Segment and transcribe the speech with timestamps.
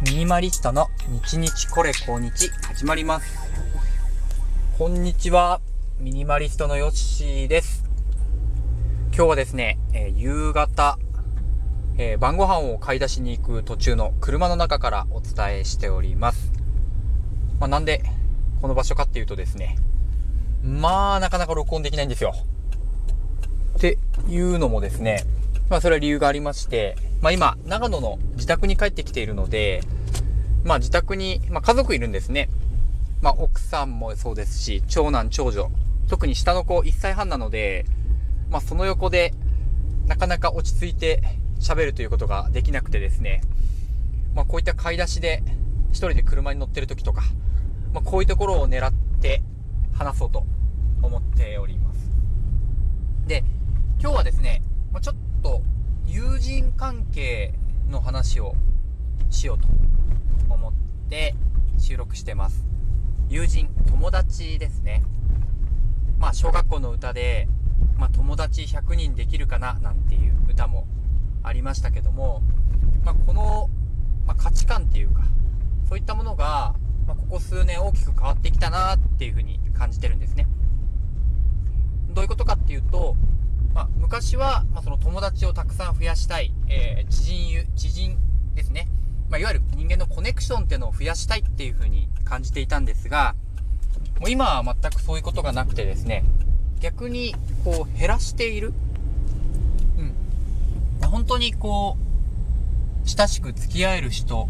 [0.00, 3.36] ミニマリストの日日これ今日始まります。
[4.78, 5.60] こんにちは。
[5.98, 7.84] ミニマリストのヨッシーです。
[9.12, 11.00] 今日はですね、えー夕方、
[11.98, 16.52] えー晩ご飯を買い出しに行く途中の車の中からお伝えしております。
[17.58, 18.04] まあ、なんで
[18.62, 19.78] この場所かっていうとですね、
[20.62, 22.34] まあなかなか録音できないんですよ。
[23.76, 25.24] っていうのもですね、
[25.70, 29.82] まあそれは理由がありまして、まあ今、長野の自宅に帰ってきているので、
[30.64, 32.48] まあ自宅に、まあ家族いるんですね。
[33.20, 35.70] まあ奥さんもそうですし、長男、長女、
[36.08, 37.84] 特に下の子1歳半なので、
[38.50, 39.34] まあその横で、
[40.06, 41.22] なかなか落ち着いて
[41.60, 43.42] 喋るということができなくてですね、
[44.34, 45.42] まあこういった買い出しで
[45.90, 47.22] 一人で車に乗ってる時とか、
[47.92, 49.42] まあこういうところを狙って
[49.92, 50.46] 話そうと
[51.02, 52.10] 思っております。
[53.26, 53.44] で、
[54.00, 54.62] 今日はですね、
[54.92, 55.62] まあ、ちょっとと
[56.06, 57.54] 友人関係
[57.88, 58.54] の話を
[59.30, 59.68] しようと
[60.52, 60.72] 思っ
[61.08, 61.34] て
[61.78, 62.66] 収録してます。
[63.28, 65.02] 友人、友達ですね。
[66.18, 67.48] まあ、小学校の歌で、
[67.98, 70.86] まあ、友達100人できるかななんていう歌も
[71.42, 72.42] ありましたけども、
[73.04, 73.68] まあ、この、
[74.26, 75.22] まあ、価値観っていうか、
[75.88, 76.74] そういったものが、
[77.06, 80.46] まあ、ここ数年大きく変わってきたなっていうふうに感じてるんですね。
[82.10, 83.14] どういうことかっていうと、
[83.78, 88.18] まあ、昔は、まあ、その友達をたくさん増やしたい、えー知人、知人
[88.56, 88.88] ですね。
[89.30, 93.36] まあ、いわゆる人間のコネクションっていうのを増やしたいっていう風に感じていたんですが、
[94.18, 96.24] もう今は全くそういうことがなくてですね、
[96.80, 98.72] 逆にこう減らしている。
[99.96, 101.08] うん。
[101.08, 101.96] 本当にこ
[103.04, 104.48] う、親しく付き合える人、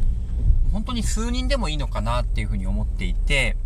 [0.73, 3.59] 本当に数人でもいいのかなっていう風に思っていて、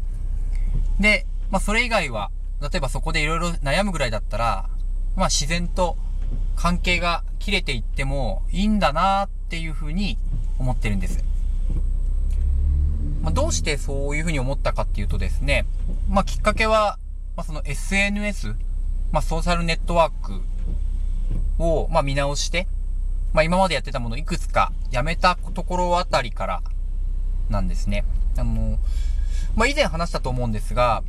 [0.99, 4.69] で、まあそれ以外は、例えばそこでいろいろ悩むぐらいだったら、
[5.17, 5.97] まあ自然と
[6.57, 10.17] 関係が切れていってもいいんだなっていうふうに
[10.59, 11.25] 思ってるんです。
[13.23, 15.65] まあ、どうしてそういうふうに思ったかっていうとですね、
[16.09, 16.99] まあきっかけは、
[17.37, 18.55] まあその SNS、
[19.13, 20.41] まあソーシャルネットワーク
[21.59, 22.67] を、まあ見直して、
[23.33, 26.63] まあ今までやってたものいくつかやめたところあたりから
[27.49, 28.05] なんですね。
[28.37, 28.79] あの、
[29.55, 31.03] まあ以前話したと思うんですが、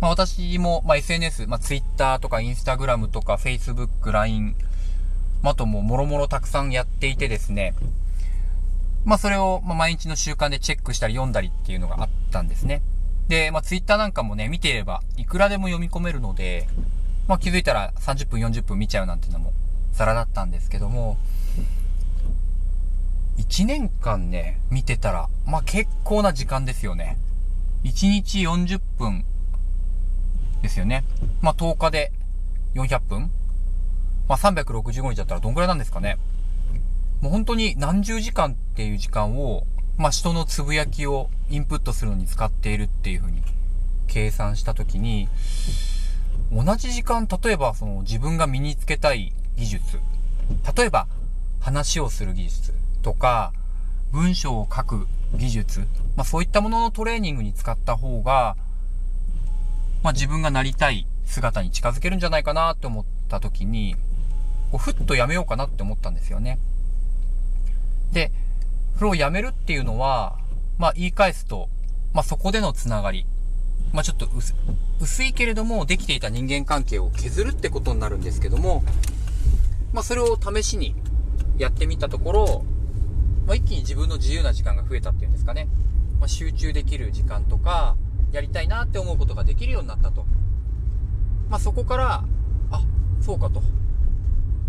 [0.00, 4.56] まあ私も、まあ SNS、まあ Twitter とか Instagram とか Facebook、LINE、
[5.42, 7.74] まあとももろもろたくさんやっていてですね、
[9.04, 12.82] まあそれを、まあ、毎日の習慣でチェックしたり読んだりっていうのがあったんですね。
[13.28, 16.66] で、まあ Twitter なんかもね、見ていればいくらでも読み込めるので、
[17.28, 19.52] まあ気づいたら30分40分見ちゃうなんていうのも
[19.92, 21.18] ザラだったんですけども、
[23.38, 27.18] 1年間ね、見てたら、まあ結構な時間ですよね。
[27.84, 29.24] 1日40分
[30.62, 31.04] ですよね。
[31.40, 32.12] まあ、10日で
[32.74, 33.30] 400分？
[34.28, 36.16] まあ、365日だったらどんくらいなんですかね。
[37.20, 39.64] もう本当に何十時間っていう時間を、
[39.98, 43.42] まあ、人のつぶやきをインプットするのに使っているっていうふうに
[44.06, 45.28] 計算したときに、
[46.52, 50.00] 同じ時間、例えばその自分が身につけたい技術、
[50.76, 51.06] 例えば
[51.60, 52.72] 話をする技術
[53.02, 53.52] とか、
[54.12, 55.80] 文章を書く技術、
[56.16, 58.56] まあ、そういったもののトレーニングに使った方が、
[60.02, 63.96] まあ、自分がなりたい姿に近づけるんじゃないかなって思った時に、
[64.70, 66.58] こうふっとやめようかなって思ったんですよね。
[68.12, 68.32] で、
[68.96, 70.36] それをやめるっていうのは、
[70.78, 71.68] まあ言い返すと、
[72.12, 73.26] まあそこでのつながり、
[73.92, 74.54] まあちょっと薄
[75.00, 78.82] 薄いけれどもできていた人間関係を削るってことになるんですけども、
[79.92, 80.94] まあそれを試しに
[81.58, 82.64] やってみたところ、
[83.46, 85.68] まあ一気に自分の自由な時間が増えたっていうんですかね。
[86.18, 87.96] まあ集中できる時間とか、
[88.32, 90.24] やりたいなって思うことができるようになったと。
[91.48, 92.24] まあそこから、
[92.70, 92.82] あ、
[93.20, 93.62] そうかと。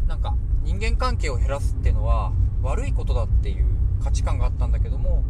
[0.07, 3.65] なんか人間関係を減らすっていうのは悪いことだっていう
[4.03, 5.23] 価値観があったんだけども、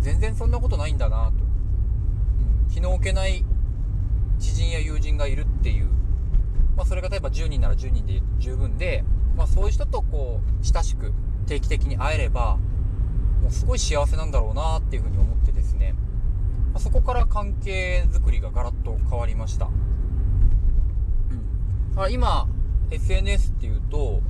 [0.00, 1.32] 全然そんなことないんだなと。
[1.32, 3.44] うん、気の置けない
[4.38, 5.88] 知人や友人がいるっていう。
[6.76, 9.04] まあそれが例えば10人なら10人で十分で、
[9.36, 11.12] まあそういう人とこう親しく
[11.46, 12.58] 定期的に会えれば、
[13.42, 15.59] もうすごい幸せなんだろうなっていうふうに思ってですね。
[16.72, 19.66] まあそこから関係づくりがガラッと変わりました。
[19.66, 19.68] う
[21.34, 21.90] ん。
[21.90, 22.48] だから今、
[22.90, 24.20] SNS っていうと、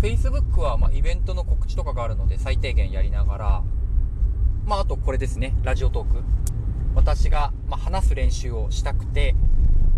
[0.00, 3.62] Facebook はまあイベントの告知とかがあるので最低限やりながら、
[4.66, 6.22] まああとこれですね、ラジオトーク。
[6.94, 9.34] 私がまあ話す練習をしたくて、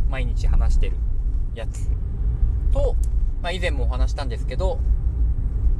[0.08, 0.96] 毎日話してる
[1.54, 1.90] やつ。
[2.72, 2.96] と、
[3.42, 4.78] まあ以前もお話したんですけど、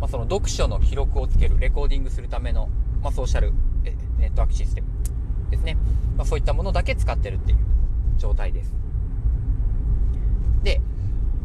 [0.00, 2.68] まあその読書の記録をつける、レコーディングするための、
[3.02, 3.52] まあソーシャル
[3.84, 4.88] えネットワークシステム
[5.50, 5.76] ですね。
[6.16, 7.58] まあそういったものだけ使ってるっていう
[8.18, 8.72] 状態です。
[10.62, 10.80] で、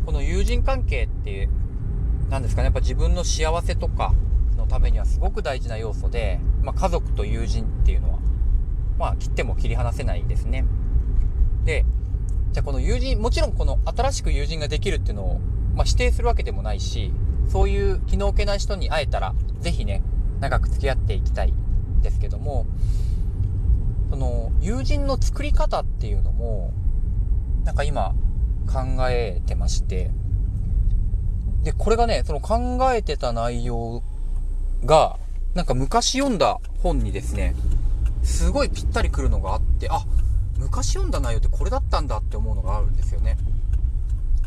[0.06, 1.50] この友人関係って、
[2.30, 4.13] なんですかね、やっぱ自分の幸せとか、
[4.62, 8.19] のためにはすごく大事な要素で、まあ、家族と友人っていうのは、
[8.98, 10.65] まあ、切っても切り離せないですね。
[11.65, 11.86] で、
[12.54, 15.39] じゃあこの友人、もちろんこの新しく友人ができるっていうのを、
[15.75, 17.12] まあ、指定するわけでもないし、
[17.47, 20.04] そういう気の置けない人に会えたら、ぜひね、
[20.39, 21.54] 長く付き合っていきたい
[22.01, 22.65] ですけども、
[24.12, 26.74] その、友人の作り方っていうのも、
[27.63, 28.13] なんか今、
[28.68, 28.80] 考
[29.10, 30.12] えてまして、
[31.63, 34.04] で、これがね、その考えてた内容
[34.84, 35.18] が、
[35.54, 37.56] なんか昔読んだ本にですね、
[38.24, 40.06] すごいぴったりくるのがあって、あ、
[40.57, 43.38] 昔読んだ内容ってこれだったんだって思うのがあるんですよね。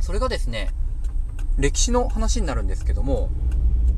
[0.00, 0.70] それがですね、
[1.56, 3.31] 歴史の話になるんですけども、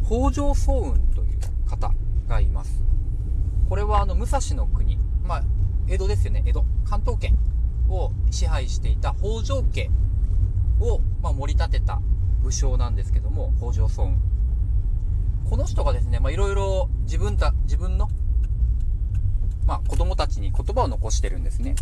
[0.06, 1.92] 北条早雲という方
[2.28, 2.82] がいます。
[3.68, 5.44] これはあの、武蔵の国、まあ、
[5.88, 7.38] 江戸ですよね、江戸、関東圏
[7.88, 9.88] を支配していた北条家
[10.80, 12.00] を、まあ、盛り立てた
[12.42, 14.18] 武将なんですけども、北条早雲。
[15.48, 18.08] この人がですね、まあ、いろいろ自分た、自分の、
[19.66, 21.76] まあ、子供たちに言葉を残してるんですね。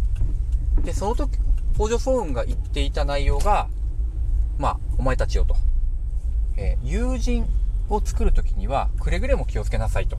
[0.84, 1.38] で、その時、
[1.74, 3.68] 北条早雲が言っていた内容が、
[4.58, 5.56] まあ、お前たちよと。
[6.56, 7.46] えー、友人
[7.88, 10.18] を作るときには、くれぐれも気をつけなさいと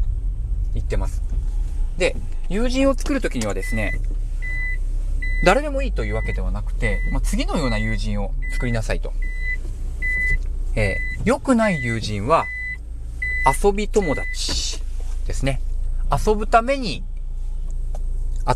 [0.74, 1.22] 言ってます。
[1.98, 2.16] で、
[2.50, 4.00] 友人を作るときにはですね、
[5.44, 9.14] 誰でもいいというわけではなくて、まあ、次のような友人を作りなさいと。
[10.76, 12.46] えー、良くない友人は、
[13.64, 14.82] 遊び友達
[15.28, 15.62] ですね。
[16.12, 17.04] 遊ぶために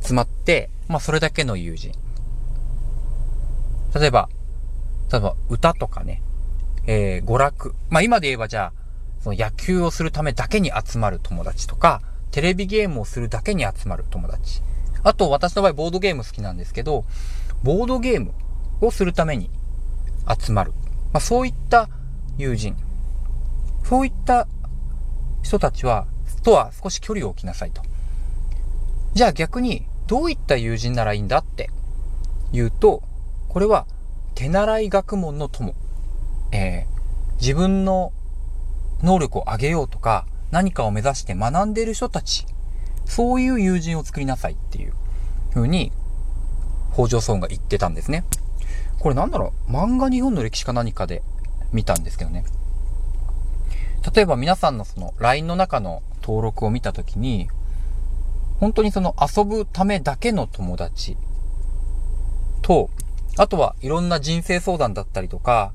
[0.04, 1.94] 集まって、まあ、それだけの友人。
[3.94, 4.30] 例えば、
[5.12, 6.22] 例えば歌とかね、
[6.86, 7.76] えー、娯楽。
[7.90, 8.80] まあ、今で言えばじゃあ、
[9.22, 14.62] その野球をするためだけに集まる友達とか、テレビゲームをするだけに集まる友達。
[15.04, 17.06] あと、私の場合、ボードゲーム好きなんですけど、
[17.64, 18.34] ボードゲーム
[18.82, 19.50] をするために
[20.40, 20.72] 集まる。
[21.14, 21.90] まあ、そういった
[22.38, 22.76] 友人。
[23.84, 24.48] そういった
[25.42, 26.06] 人たちは、
[26.44, 27.82] とは少し距離を置きなさいと。
[29.14, 31.70] じゃあ逆に、どういった友人ならいいんだって
[32.52, 33.04] 言うと、
[33.48, 33.86] これは
[34.36, 35.76] 手習い学問の友。
[36.52, 38.12] えー、自分の
[39.04, 42.46] 能力を上げようとか、何かを目指して学んでいる人たち、
[43.06, 44.94] そういう友人を作りなさいっていう
[45.54, 45.92] 風に、
[46.94, 48.24] 北条村が言ってたんですね。
[49.00, 49.72] これなんだろう？
[49.72, 51.24] 漫画日本の歴史か何かで
[51.72, 52.44] 見たんですけどね。
[54.14, 57.50] 例えば皆さんのその LINE の中の登録を見たときに、
[58.60, 61.16] 本当にその遊ぶためだけの友達
[62.62, 62.90] と、
[63.38, 65.72] あとはいろんな人生相談だったりとか、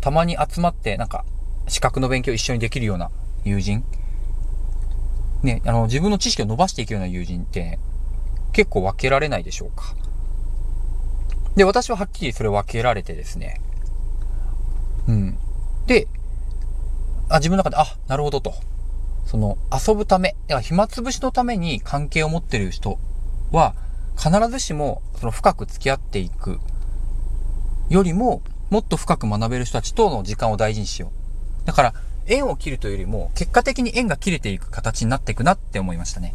[0.00, 1.24] たまに集まってなんか
[1.68, 3.10] 資格の勉強一緒にできるような
[3.44, 3.84] 友人。
[5.42, 7.78] ね、あの自分の知識を伸ばしていくような友人って、
[8.52, 9.94] 結構分けられないでしょうか。
[11.56, 13.60] で、私ははっきりそれ分けられてですね。
[15.08, 15.36] うん。
[15.86, 16.06] で、
[17.28, 18.54] あ、自分の中で、あ、なるほどと。
[19.26, 22.98] その、遊ぶため、いや暇つぶしのために関係を持ってる人
[23.50, 23.74] は、
[24.16, 26.60] 必ずしも、その深く付き合っていく
[27.88, 31.10] よりも、もっと深く学べる人たちとの時間を大事にしよ
[31.64, 31.66] う。
[31.66, 31.94] だから、
[32.26, 36.34] 縁を切るというよりも、結果的に縁が切れていく形になっていくなって思いましたね。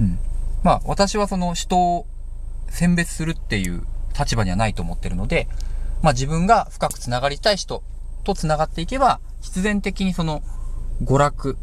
[0.00, 0.18] うん。
[0.62, 2.06] まあ、私はその人を
[2.68, 3.82] 選別するっていう
[4.18, 5.48] 立場にはないと思ってるので、
[6.02, 7.82] まあ自分が深く繋がりたい人
[8.24, 10.42] と繋がっていけば、必然的にその
[11.04, 11.56] 娯楽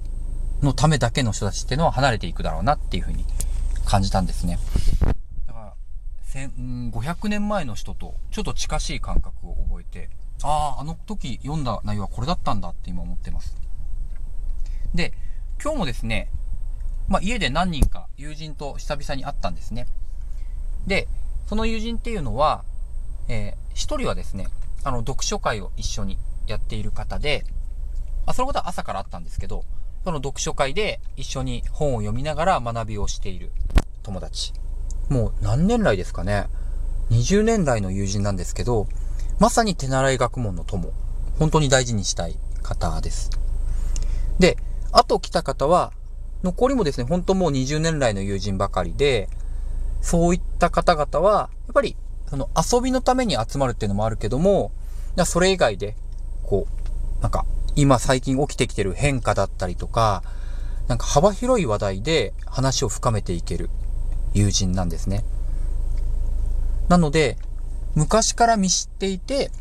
[0.61, 3.25] のためだけの人たちっていうのは離れていくだろうなっていうふうに
[3.85, 4.59] 感じたんですね。
[5.47, 5.73] だから、
[6.33, 10.09] 500年前の人とちょっと近しい感覚を覚えて、
[10.43, 13.55] ああ、あの時読んだ内容はこれだったんだって今思ってます。
[14.93, 15.13] で、
[15.61, 16.31] 今日もですね、
[17.07, 19.87] まあ、家で何人か友人と久々に会ったんですね。
[20.87, 21.07] で、
[21.47, 22.63] その友人っていうのは、
[23.27, 24.47] えー、一人はですね、
[24.83, 26.17] あの、読書会を一緒に
[26.47, 27.43] やっている方で、
[28.25, 29.65] あ、そのことは朝からあったんですけど、
[30.03, 33.51] その読書会で一緒に本を読みながら学びをしている
[34.03, 34.53] 友達。
[35.09, 36.47] もう何年来ですかね。
[37.09, 38.87] 20年来の友人なんですけど、
[39.39, 40.91] まさに手習い学問の友。
[41.39, 43.29] 本当に大事にしたい方です。
[44.37, 44.57] で、
[44.91, 45.93] 後来た方は、
[46.43, 49.29] 残りもですね、本当もう20年来の友人ばかりで、
[50.01, 51.95] そういった方々は、やっぱり、
[52.29, 54.71] その遊びのために集まるっていうのもあるけども、
[55.25, 55.95] それ以外で、
[56.43, 56.67] こ
[57.19, 60.21] う、なんか、今最近起きてきてる変化だったりとか、
[60.89, 63.69] なんか幅広い話題で話を深めていける
[64.33, 65.23] 友人なんですね。
[66.89, 67.37] なので、
[67.95, 69.51] 昔から見知っていて、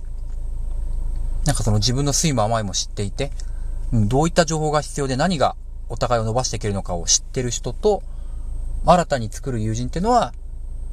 [1.46, 3.32] なんかその自分の酸いも甘いも知っていて、
[3.92, 5.56] どういった情報が必要で何が
[5.88, 8.02] お互いを伸ばしていけるのかを知ってる人と、
[8.84, 10.34] 新たに作る友人っていうのは、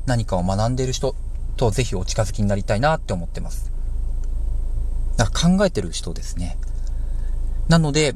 [0.05, 1.15] 何かを学んでいる人
[1.57, 3.71] とぜひお近づきになりたいなって思ってます。
[5.17, 6.57] だから考えてる人ですね。
[7.67, 8.15] なので、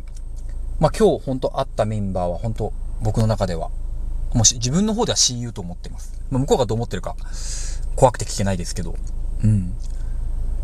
[0.80, 3.70] まあ今日本当会ったメンバーは本当僕の中では、
[4.34, 6.22] もし自分の方では親友と思ってます。
[6.30, 7.16] まあ、向こうがどう思ってるか
[7.96, 8.96] 怖くて聞けないですけど。
[9.44, 9.74] うん。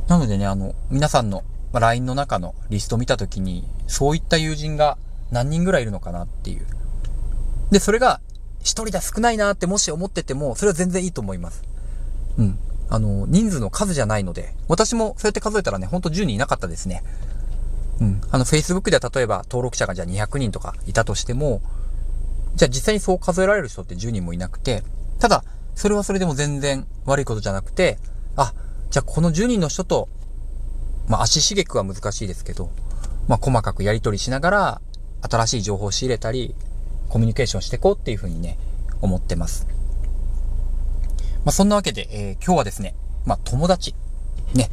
[0.08, 1.44] なのでね、あの、皆さんの
[1.76, 4.98] ま LINE の中のリストを見たときに、そういった友人が
[5.32, 6.66] 何人ぐらいいるのかなっていう。
[7.72, 8.22] で、それが
[8.62, 11.64] 一人で少ないなってもし思ってても、それは全然いいと思います。
[12.38, 12.58] うん。
[12.90, 17.04] あの、人数の数じゃないので、私もそうやって数えたらね、ほんと10人いなかったですね。
[18.00, 18.22] うん。
[18.32, 21.62] あの、Facebook では例えば登録者がじゃあ200人とかいたとしても、
[22.56, 24.84] じゃあ実際にそう数えられる人って10人もいなくて、
[25.20, 25.44] ただ、
[25.76, 27.98] それはそれでも全然悪いことじゃなくて、
[28.36, 28.54] あ、
[28.90, 30.08] じゃあこの10人の人と、
[31.08, 32.72] まあ足しげくは難しいですけど、
[33.28, 34.82] まあ細かくやり取りしながら、
[35.30, 36.56] 新しい情報を仕入れたり、
[37.10, 38.58] コミュニケーションしていこうっていうふうにね、
[39.02, 39.68] 思ってます。
[41.44, 42.96] まあそんなわけで、えー、今日はですね、
[43.26, 43.96] まあ友達。
[44.54, 44.70] ね。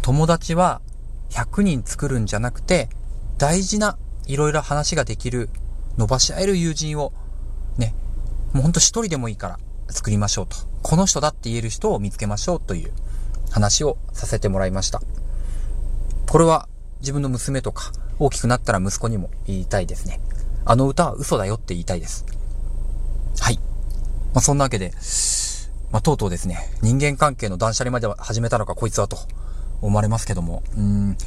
[0.00, 0.80] 友達は
[1.30, 2.88] 100人作るんじゃなくて、
[3.36, 5.50] 大事ないろいろ話ができる、
[6.00, 7.12] 伸ばし合える友人を、
[7.76, 7.94] ね、
[8.54, 9.58] もうほんと一人でもいいから
[9.90, 10.56] 作りましょうと。
[10.82, 12.92] この人だって言える人を見つけましょうという
[13.50, 15.02] 話をさせてもらいました。
[16.26, 16.68] これは
[17.00, 20.20] 自分の娘とか大きくなったら息子にも言いたいですね。
[20.64, 22.24] あの歌は嘘だよって言いたいです。
[23.38, 23.56] はい。
[24.32, 24.92] まあ、そんなわけで、
[25.90, 29.18] まあ、とうとうですね、人間関係の断捨離まで始めたのかこいつはと
[29.82, 31.18] 思われますけども、うん、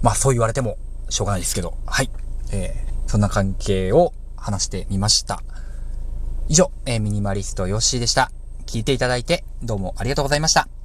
[0.00, 0.76] まあそう言われても
[1.08, 2.10] しょうがないですけど、はい。
[2.52, 5.42] えー、そんな関係を話してみました。
[6.48, 8.30] 以上、えー、ミニマリストヨッシーでした。
[8.64, 10.81] 聞いていただいてどうもありがとうございました。